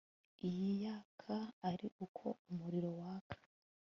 iyi 0.47 0.71
yaka 0.83 1.37
ari 1.69 1.87
uko 2.05 2.25
umuriro 2.49 2.89
waka 3.01 3.37